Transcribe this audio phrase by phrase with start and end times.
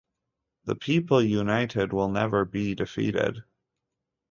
[0.65, 3.43] The People United Will Never Be Defeated!